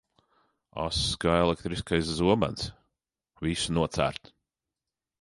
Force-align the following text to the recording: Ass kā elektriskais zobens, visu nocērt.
Ass 0.83 1.01
kā 1.25 1.35
elektriskais 1.41 2.11
zobens, 2.21 2.67
visu 3.49 3.81
nocērt. 3.81 4.37